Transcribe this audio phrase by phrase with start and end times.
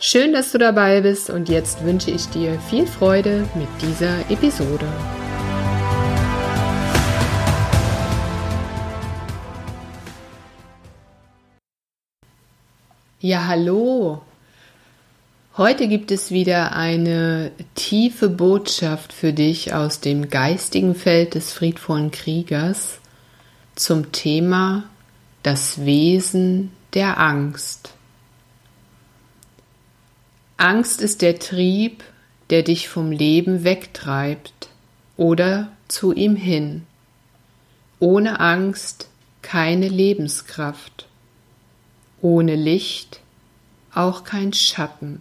[0.00, 4.86] Schön, dass du dabei bist und jetzt wünsche ich dir viel Freude mit dieser Episode.
[13.18, 14.22] Ja, hallo.
[15.56, 22.12] Heute gibt es wieder eine tiefe Botschaft für dich aus dem geistigen Feld des friedvollen
[22.12, 23.00] Kriegers
[23.74, 24.84] zum Thema
[25.42, 27.97] das Wesen der Angst.
[30.58, 32.02] Angst ist der Trieb,
[32.50, 34.68] der dich vom Leben wegtreibt
[35.16, 36.84] oder zu ihm hin.
[38.00, 39.08] Ohne Angst
[39.40, 41.06] keine Lebenskraft,
[42.20, 43.20] ohne Licht
[43.94, 45.20] auch kein Schatten.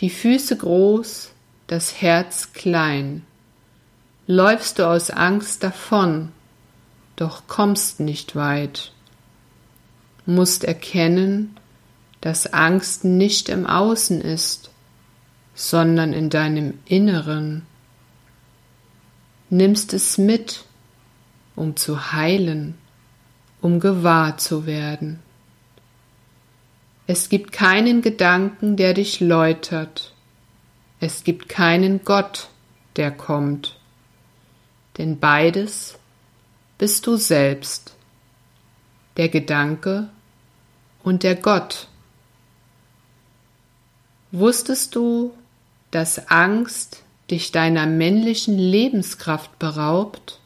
[0.00, 1.30] Die Füße groß,
[1.66, 3.26] das Herz klein.
[4.26, 6.32] Läufst du aus Angst davon,
[7.16, 8.92] doch kommst nicht weit.
[10.24, 11.59] Musst erkennen,
[12.20, 14.70] dass Angst nicht im Außen ist,
[15.54, 17.66] sondern in deinem Inneren.
[19.48, 20.64] Nimmst es mit,
[21.56, 22.78] um zu heilen,
[23.60, 25.20] um gewahr zu werden.
[27.06, 30.14] Es gibt keinen Gedanken, der dich läutert.
[31.00, 32.48] Es gibt keinen Gott,
[32.96, 33.78] der kommt.
[34.96, 35.98] Denn beides
[36.78, 37.96] bist du selbst,
[39.16, 40.08] der Gedanke
[41.02, 41.89] und der Gott.
[44.32, 45.34] Wusstest du,
[45.90, 50.38] dass Angst dich deiner männlichen Lebenskraft beraubt,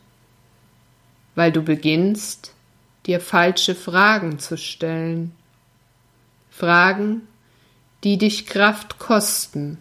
[1.35, 2.55] weil du beginnst,
[3.07, 5.33] dir falsche Fragen zu stellen?
[6.51, 7.23] Fragen,
[8.05, 9.79] die dich Kraft kosten,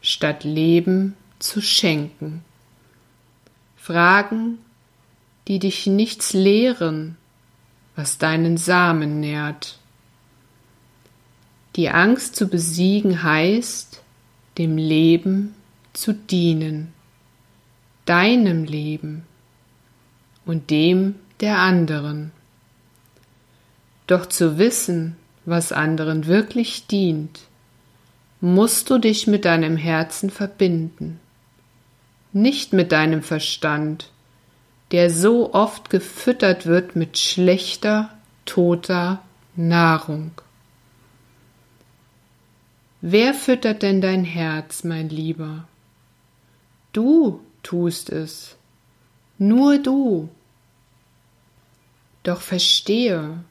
[0.00, 2.44] statt Leben zu schenken.
[3.76, 4.58] Fragen,
[5.48, 7.16] die dich nichts lehren,
[7.96, 9.79] was deinen Samen nährt.
[11.76, 14.02] Die Angst zu besiegen heißt,
[14.58, 15.54] dem Leben
[15.92, 16.92] zu dienen,
[18.04, 19.24] deinem Leben
[20.44, 22.32] und dem der anderen.
[24.06, 27.40] Doch zu wissen, was anderen wirklich dient,
[28.40, 31.20] musst du dich mit deinem Herzen verbinden,
[32.32, 34.10] nicht mit deinem Verstand,
[34.90, 38.10] der so oft gefüttert wird mit schlechter,
[38.44, 39.22] toter
[39.54, 40.32] Nahrung.
[43.02, 45.66] Wer füttert denn dein Herz, mein Lieber?
[46.92, 48.56] Du tust es,
[49.38, 50.28] nur du.
[52.24, 53.42] Doch verstehe,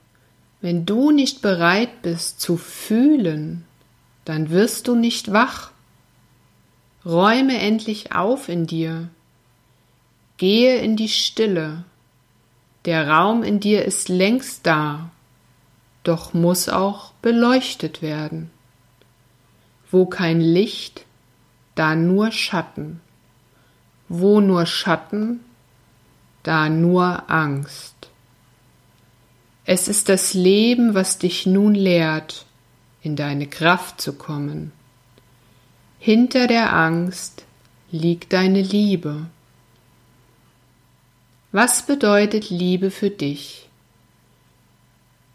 [0.62, 3.66] wenn du nicht bereit bist zu fühlen,
[4.24, 5.72] dann wirst du nicht wach.
[7.04, 9.10] Räume endlich auf in dir.
[10.38, 11.86] Gehe in die Stille.
[12.86, 15.10] Der Raum in dir ist längst da,
[16.04, 18.52] doch muss auch beleuchtet werden.
[19.92, 21.06] Wo kein Licht,
[21.76, 23.02] da nur Schatten.
[24.08, 25.40] Wo nur Schatten,
[26.44, 28.10] da nur Angst.
[29.66, 32.46] Es ist das Leben, was dich nun lehrt,
[33.02, 34.72] in deine Kraft zu kommen.
[36.00, 37.46] Hinter der Angst
[37.92, 39.28] liegt deine Liebe.
[41.52, 43.70] Was bedeutet Liebe für dich?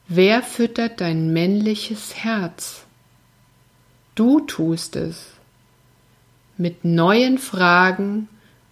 [0.09, 2.84] Wer füttert dein männliches Herz?
[4.15, 5.33] Du tust es
[6.57, 8.29] mit neuen Fragen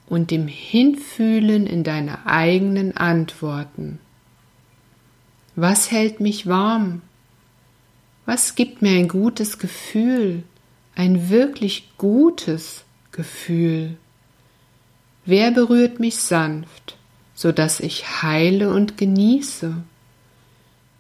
[0.07, 3.99] und dem Hinfühlen in deine eigenen Antworten.
[5.57, 7.03] Was hält mich warm?
[8.25, 10.45] Was gibt mir ein gutes Gefühl,
[10.95, 13.97] ein wirklich gutes Gefühl?
[15.25, 16.97] Wer berührt mich sanft,
[17.35, 19.75] so dass ich heile und genieße?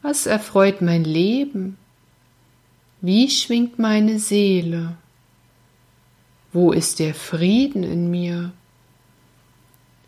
[0.03, 1.79] Was erfreut mein Leben?
[3.04, 4.96] Wie schwingt meine Seele?
[6.52, 8.52] Wo ist der Frieden in mir?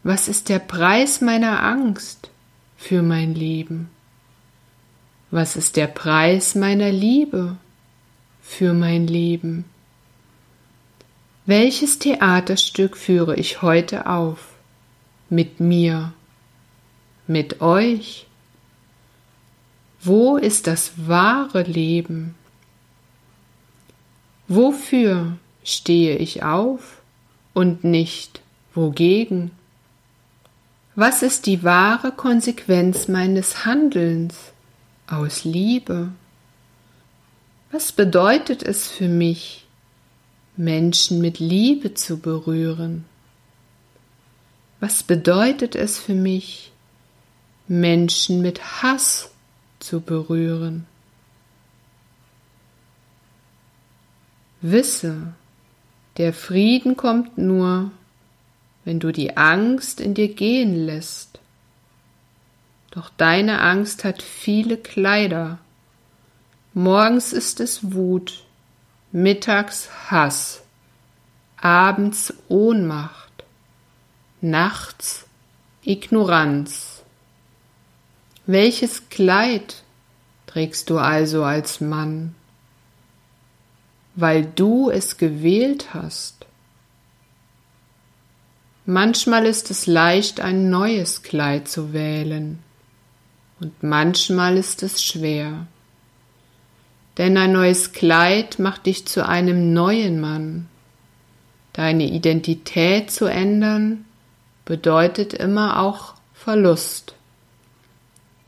[0.04, 2.30] Was ist der Preis meiner Angst
[2.76, 3.90] für mein Leben?
[5.32, 7.56] Was ist der Preis meiner Liebe
[8.40, 9.64] für mein Leben?
[11.46, 14.54] Welches Theaterstück führe ich heute auf?
[15.28, 16.12] Mit mir?
[17.26, 18.28] Mit euch?
[20.00, 22.36] Wo ist das wahre Leben?
[24.48, 27.00] Wofür stehe ich auf
[27.54, 28.40] und nicht
[28.74, 29.52] wogegen?
[30.94, 34.52] Was ist die wahre Konsequenz meines Handelns
[35.06, 36.10] aus Liebe?
[37.72, 39.66] Was bedeutet es für mich,
[40.56, 43.04] Menschen mit Liebe zu berühren?
[44.78, 46.70] Was bedeutet es für mich,
[47.66, 49.30] Menschen mit Hass
[49.80, 50.86] zu berühren?
[54.66, 55.34] Wisse,
[56.16, 57.90] der Frieden kommt nur,
[58.86, 61.38] wenn du die Angst in dir gehen lässt.
[62.90, 65.58] Doch deine Angst hat viele Kleider.
[66.72, 68.42] Morgens ist es Wut,
[69.12, 70.62] mittags Hass,
[71.58, 73.44] abends Ohnmacht,
[74.40, 75.26] nachts
[75.82, 77.02] Ignoranz.
[78.46, 79.82] Welches Kleid
[80.46, 82.34] trägst du also als Mann?
[84.16, 86.46] Weil du es gewählt hast.
[88.86, 92.58] Manchmal ist es leicht, ein neues Kleid zu wählen,
[93.60, 95.66] und manchmal ist es schwer.
[97.16, 100.68] Denn ein neues Kleid macht dich zu einem neuen Mann.
[101.72, 104.04] Deine Identität zu ändern
[104.64, 107.14] bedeutet immer auch Verlust.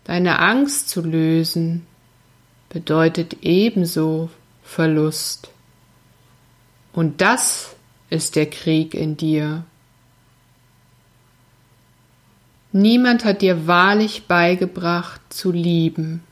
[0.04, 1.86] Deine Angst zu lösen
[2.68, 4.30] bedeutet ebenso
[4.62, 5.50] Verlust.
[6.96, 7.76] Und das
[8.08, 9.66] ist der Krieg in dir.
[12.72, 16.22] Niemand hat dir wahrlich beigebracht zu lieben,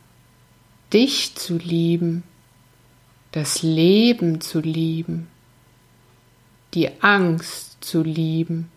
[0.91, 2.23] dich zu lieben,
[3.33, 5.29] das Leben zu lieben,
[6.73, 8.71] die Angst zu lieben.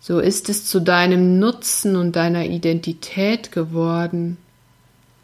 [0.00, 4.36] So ist es zu deinem Nutzen und deiner Identität geworden,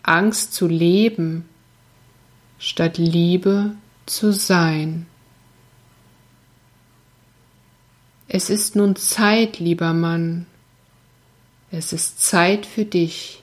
[0.04, 1.48] Angst zu leben,
[2.60, 3.72] statt Liebe
[4.06, 5.06] zu sein.
[8.29, 10.47] Es ist nun Zeit, lieber Mann,
[11.70, 13.43] es ist Zeit für dich,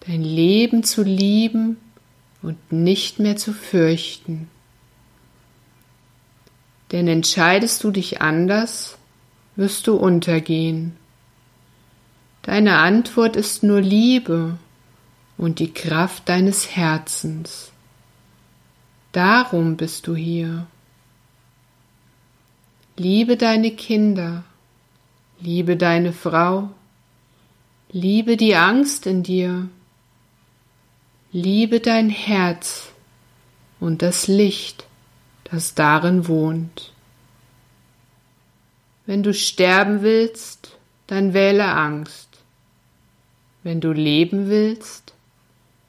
[0.00, 1.76] dein Leben zu lieben
[2.42, 4.48] und nicht mehr zu fürchten.
[6.90, 8.98] Denn entscheidest du dich anders,
[9.56, 10.96] wirst du untergehen.
[12.42, 14.58] Deine Antwort ist nur Liebe
[15.38, 17.71] und die Kraft deines Herzens.
[19.12, 20.66] Darum bist du hier.
[22.96, 24.44] Liebe deine Kinder,
[25.38, 26.70] liebe deine Frau,
[27.90, 29.68] liebe die Angst in dir,
[31.30, 32.92] liebe dein Herz
[33.80, 34.86] und das Licht,
[35.44, 36.92] das darin wohnt.
[39.04, 40.76] Wenn du sterben willst,
[41.06, 42.28] dann wähle Angst.
[43.62, 45.12] Wenn du leben willst,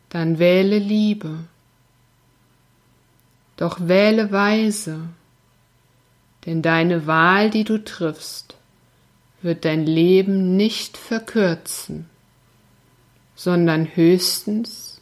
[0.09, 1.45] dann wähle Liebe.
[3.57, 4.99] Doch wähle weise
[6.45, 8.55] denn deine Wahl, die du triffst,
[9.41, 12.09] wird dein Leben nicht verkürzen,
[13.35, 15.01] sondern höchstens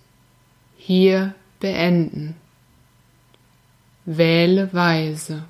[0.78, 2.36] hier beenden.
[4.06, 5.44] Wähle weise.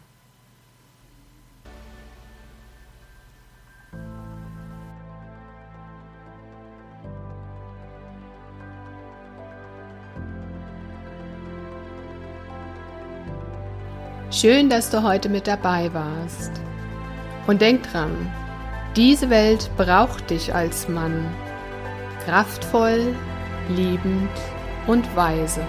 [14.33, 16.53] Schön, dass du heute mit dabei warst.
[17.47, 18.31] Und denk dran,
[18.95, 21.25] diese Welt braucht dich als Mann.
[22.23, 23.13] Kraftvoll,
[23.67, 24.31] liebend
[24.87, 25.59] und weise.